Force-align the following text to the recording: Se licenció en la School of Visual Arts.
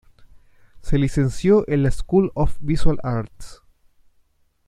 Se 0.81 0.97
licenció 0.97 1.63
en 1.69 1.83
la 1.83 1.91
School 1.91 2.31
of 2.33 2.57
Visual 2.59 2.97
Arts. 3.03 3.61